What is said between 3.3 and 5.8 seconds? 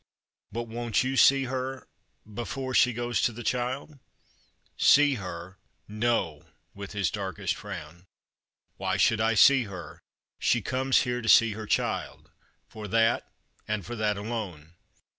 the child?"" See her?